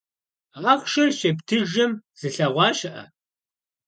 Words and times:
Ахъшэр 0.71 1.09
щептыжым 1.19 1.91
зылъэгъуа 2.19 2.67
щыӀэ? 2.77 3.03